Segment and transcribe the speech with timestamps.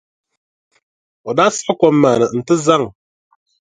[1.27, 2.83] O daa siɣi kom maa ni nti zaŋ.